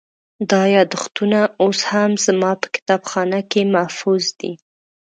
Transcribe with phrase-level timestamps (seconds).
[0.49, 4.51] دا یادښتونه اوس هم زما په کتابخانه کې محفوظ دي.